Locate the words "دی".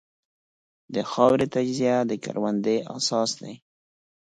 3.41-3.53